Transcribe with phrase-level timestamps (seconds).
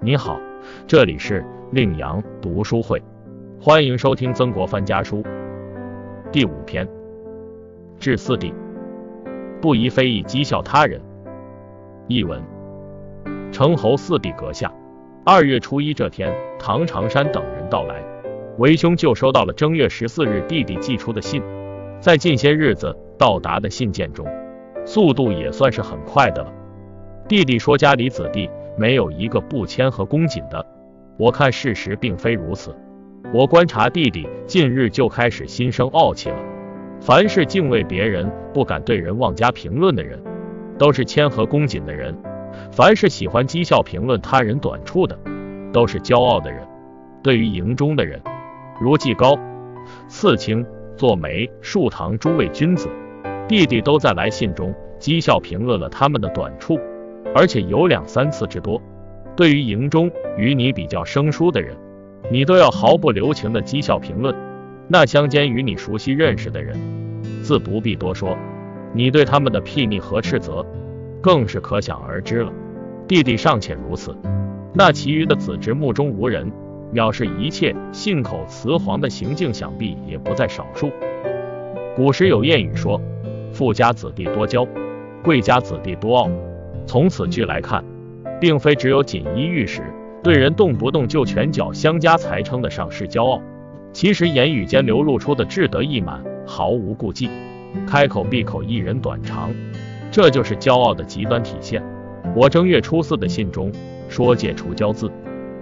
[0.00, 0.40] 你好，
[0.86, 3.02] 这里是令阳读书会，
[3.60, 5.24] 欢迎收听曾国藩家书
[6.30, 6.88] 第五篇。
[7.98, 8.54] 致四弟，
[9.60, 11.00] 不宜非议讥笑他人。
[12.06, 12.40] 译文：
[13.50, 14.72] 成侯四弟阁下，
[15.24, 18.00] 二月初一这天，唐长山等人到来，
[18.58, 21.42] 为兄就收到了正月十四日弟弟寄出的信，
[21.98, 24.24] 在近些日子到达的信件中，
[24.86, 26.52] 速度也算是很快的了。
[27.28, 30.64] 弟弟说家里子弟没有一个不谦和恭谨的，
[31.18, 32.74] 我看事实并非如此。
[33.34, 36.36] 我观察弟弟近日就开始心生傲气了。
[37.02, 40.18] 凡是敬畏别人、不敢对人妄加评论的人，
[40.78, 42.14] 都是谦和恭谨的人；
[42.72, 45.18] 凡是喜欢讥笑评论他人短处的，
[45.70, 46.66] 都是骄傲的人。
[47.22, 48.18] 对于营中的人，
[48.80, 49.38] 如季高、
[50.06, 50.64] 次卿、
[50.96, 52.88] 作梅、树堂诸位君子，
[53.46, 56.80] 弟弟都在来信中讥笑评论了他们的短处。
[57.34, 58.80] 而且有两三次之多。
[59.36, 61.76] 对于营中与你比较生疏的人，
[62.30, 64.34] 你都要毫不留情的讥笑评论；
[64.88, 66.76] 那相间与你熟悉认识的人，
[67.42, 68.36] 自不必多说。
[68.92, 70.66] 你对他们的睥睨和斥责，
[71.20, 72.52] 更是可想而知了。
[73.06, 74.16] 弟弟尚且如此，
[74.74, 76.50] 那其余的子侄目中无人，
[76.92, 80.90] 藐视一切信口雌黄的行径，想必也不在少数。
[81.94, 83.00] 古时有谚语说
[83.52, 84.66] ：“富家子弟多骄，
[85.22, 86.28] 贵家子弟多傲。”
[86.88, 87.84] 从此句来看，
[88.40, 89.82] 并非只有锦衣玉食，
[90.22, 93.42] 对人动不动就拳脚相加才称得上是骄傲。
[93.92, 97.28] 其实言语间流露出的志得意满，毫无顾忌，
[97.86, 99.50] 开口闭口一人短长，
[100.10, 101.82] 这就是骄傲的极端体现。
[102.34, 103.70] 我正月初四的信中
[104.08, 105.12] 说戒除骄字，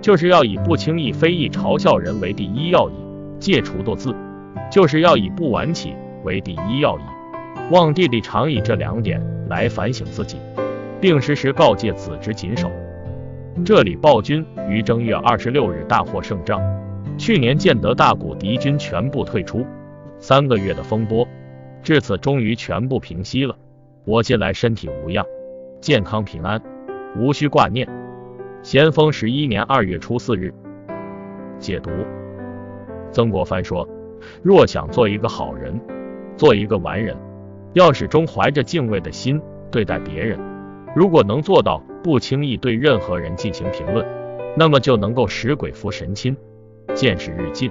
[0.00, 2.94] 就是要以不轻易非议嘲笑人为第一要义；
[3.38, 4.14] 戒除惰字，
[4.72, 5.92] 就是要以不晚起
[6.24, 7.02] 为第一要义。
[7.70, 10.38] 望弟弟常以这两点来反省自己。
[11.00, 12.70] 并时时告诫子侄谨守。
[13.64, 16.62] 这里暴君于正月二十六日大获胜仗，
[17.18, 19.66] 去年建德大股敌军全部退出，
[20.18, 21.26] 三个月的风波
[21.82, 23.56] 至此终于全部平息了。
[24.04, 25.24] 我近来身体无恙，
[25.80, 26.60] 健康平安，
[27.16, 27.88] 无需挂念。
[28.62, 30.52] 咸丰十一年二月初四日，
[31.58, 31.90] 解读。
[33.10, 33.88] 曾国藩说：
[34.42, 35.80] 若想做一个好人，
[36.36, 37.16] 做一个完人，
[37.72, 39.40] 要始终怀着敬畏的心
[39.70, 40.38] 对待别人。
[40.94, 44.04] 如果能做到不轻易对任何人进行评论，
[44.56, 46.36] 那么就能够使鬼服神亲，
[46.94, 47.70] 见识日进，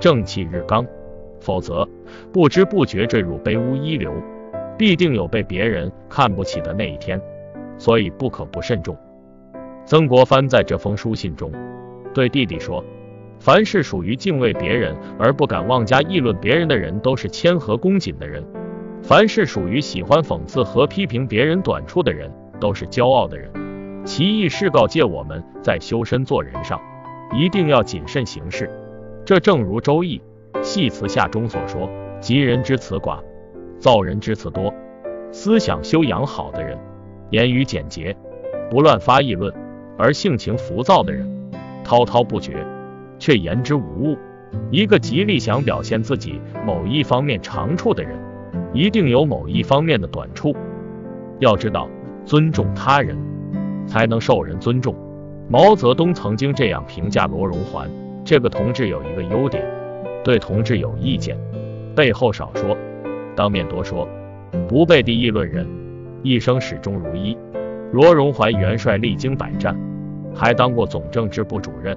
[0.00, 0.86] 正气日刚。
[1.38, 1.86] 否则，
[2.32, 4.10] 不知不觉坠入卑污一流，
[4.78, 7.20] 必定有被别人看不起的那一天。
[7.78, 8.96] 所以不可不慎重。
[9.84, 11.52] 曾国藩在这封书信中
[12.14, 12.82] 对弟弟说
[13.38, 18.42] ：“凡是属于敬畏别人而不敢妄加议论别人的人，都是谦和恭谨的人；
[19.02, 23.50] 凡是属于喜欢讽刺和批评别人短处的人。”都是骄傲的人，
[24.04, 26.80] 其意是告诫我们在修身做人上，
[27.34, 28.70] 一定要谨慎行事。
[29.24, 30.20] 这正如《周易·
[30.62, 31.88] 系辞下》中所说
[32.20, 33.18] ：“吉人之辞寡，
[33.78, 34.72] 造人之辞多。”
[35.32, 36.78] 思想修养好的人，
[37.30, 38.16] 言语简洁，
[38.70, 39.52] 不乱发议论；
[39.98, 41.28] 而性情浮躁的人，
[41.84, 42.64] 滔滔不绝，
[43.18, 44.16] 却言之无物。
[44.70, 48.16] 一个极力想表现自己某一方面长处的人，
[48.72, 50.54] 一定有某一方面的短处。
[51.40, 51.88] 要知道。
[52.26, 53.16] 尊重他人，
[53.86, 54.92] 才能受人尊重。
[55.48, 57.88] 毛泽东曾经这样评价罗荣桓：
[58.24, 59.64] 这个同志有一个优点，
[60.24, 61.38] 对同志有意见，
[61.94, 62.76] 背后少说，
[63.36, 64.08] 当面多说，
[64.66, 65.64] 不背地议论人，
[66.24, 67.38] 一生始终如一。
[67.92, 69.78] 罗荣桓元帅历经百战，
[70.34, 71.96] 还当过总政治部主任，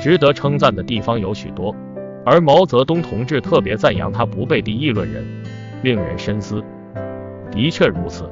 [0.00, 1.76] 值得称赞的地方有许多。
[2.24, 5.22] 而毛泽东同志特别赞扬他不背地议论人，
[5.82, 6.64] 令人深思。
[7.50, 8.24] 的确如此。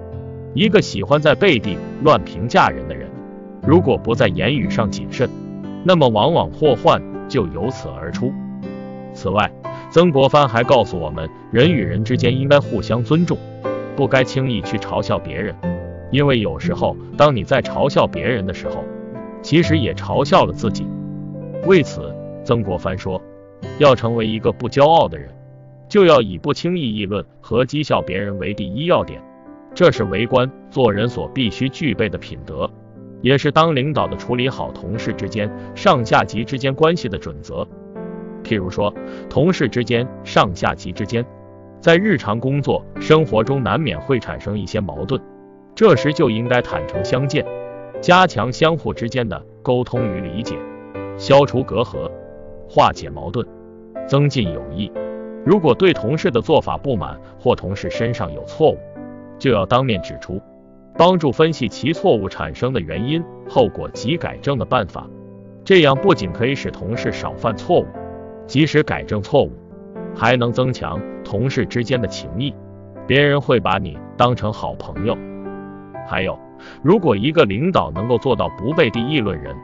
[0.56, 3.10] 一个喜欢在背地乱评价人的人，
[3.62, 5.28] 如果不在言语上谨慎，
[5.84, 8.32] 那么往往祸患就由此而出。
[9.12, 9.52] 此外，
[9.90, 13.36] 曾国藩还告诉我们，人与人之间应该互相尊重，
[13.94, 15.54] 不该轻易去嘲笑别人，
[16.10, 18.82] 因为有时候当你在嘲笑别人的时候，
[19.42, 20.86] 其实也嘲笑了自己。
[21.66, 22.10] 为此，
[22.44, 23.20] 曾国藩说，
[23.78, 25.28] 要成为一个不骄傲的人，
[25.86, 29.20] 就要以不轻易议论和讥笑别人为第一要点。
[29.76, 32.68] 这是为官做人所必须具备的品德，
[33.20, 37.56] 也是当领导的处理好同事之间、上下级之间关系的准则。
[38.42, 38.90] 譬如说，
[39.28, 41.22] 同事之间、上下级之间，
[41.78, 45.20] 在日常工作生活中难免会产生一些矛盾，
[45.74, 47.44] 这时就应该坦诚相见，
[48.00, 50.56] 加强相互之间的沟通与理解，
[51.18, 52.10] 消除隔阂，
[52.66, 53.46] 化解矛盾，
[54.08, 54.90] 增进友谊。
[55.44, 58.78] 如果对同事的做法不满，或同事身上有错误，
[59.38, 60.40] 就要当面指出，
[60.96, 65.06] 帮助分析其错误产生的原因、后果及改正的办法。
[65.64, 67.86] 这样不仅可以使同事少犯错误，
[68.46, 69.52] 及时改正错误，
[70.14, 72.54] 还能增强同事之间的情谊，
[73.06, 75.16] 别人会把你当成好朋友。
[76.06, 76.38] 还有，
[76.82, 79.56] 如果一个领导能够做到不背地议论人，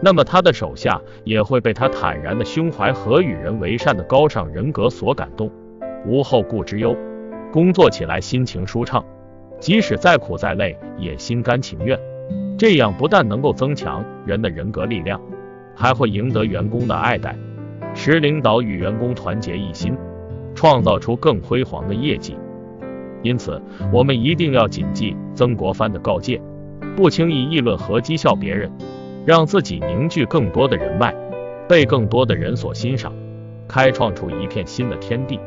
[0.00, 5.50] 那么他的手下也会被他坦然的胸怀和与人为善的高尚人格所感动，
[6.06, 6.96] 无后顾之忧，
[7.52, 9.04] 工作起来心情舒畅，
[9.60, 11.98] 即使再苦再累也心甘情愿。
[12.58, 15.20] 这样不但能够增强人的人格力量，
[15.76, 17.36] 还会赢得员工的爱戴，
[17.94, 19.94] 使领导与员工团结一心，
[20.54, 22.36] 创造出更辉煌的业绩。
[23.22, 23.60] 因此，
[23.92, 26.40] 我们一定要谨记曾国藩的告诫，
[26.96, 28.72] 不轻易议论和讥笑别人。
[29.24, 31.14] 让自己凝聚更多的人脉，
[31.68, 33.12] 被更多的人所欣赏，
[33.68, 35.38] 开创出一片新的天地。